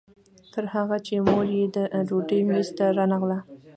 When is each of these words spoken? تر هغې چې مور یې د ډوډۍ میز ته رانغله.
تر 0.53 0.65
هغې 0.73 0.97
چې 1.07 1.13
مور 1.27 1.45
یې 1.57 1.65
د 1.75 1.77
ډوډۍ 2.07 2.41
میز 2.49 2.67
ته 2.77 2.85
رانغله. 2.97 3.37